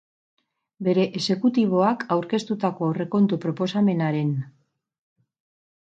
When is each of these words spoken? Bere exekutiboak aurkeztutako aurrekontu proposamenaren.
Bere 0.87 1.03
exekutiboak 1.19 2.05
aurkeztutako 2.17 2.89
aurrekontu 2.89 3.41
proposamenaren. 3.47 4.33